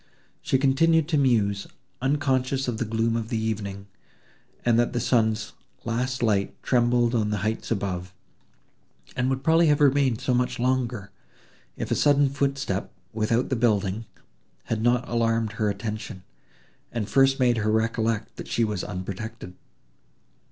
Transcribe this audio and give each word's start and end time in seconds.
She 0.41 0.57
continued 0.57 1.07
to 1.09 1.17
muse, 1.19 1.67
unconscious 2.01 2.67
of 2.67 2.79
the 2.79 2.85
gloom 2.85 3.15
of 3.15 3.31
evening, 3.31 3.85
and 4.65 4.79
that 4.79 4.93
the 4.93 4.99
sun's 4.99 5.53
last 5.85 6.23
light 6.23 6.55
trembled 6.63 7.13
on 7.13 7.29
the 7.29 7.37
heights 7.45 7.69
above, 7.69 8.11
and 9.15 9.29
would 9.29 9.43
probably 9.43 9.67
have 9.67 9.79
remained 9.79 10.19
so 10.19 10.33
much 10.33 10.57
longer, 10.57 11.11
if 11.77 11.91
a 11.91 11.95
sudden 11.95 12.29
footstep, 12.29 12.91
without 13.13 13.49
the 13.49 13.55
building, 13.55 14.05
had 14.63 14.81
not 14.81 15.07
alarmed 15.07 15.51
her 15.51 15.69
attention, 15.69 16.23
and 16.91 17.07
first 17.07 17.39
made 17.39 17.57
her 17.57 17.71
recollect 17.71 18.37
that 18.37 18.47
she 18.47 18.63
was 18.63 18.83
unprotected. 18.83 19.53